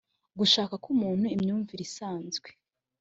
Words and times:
gushaka 0.39 0.73
k 0.83 0.85
umuntu 0.93 1.25
imyumvire 1.35 1.81
isanzwe 1.87 2.49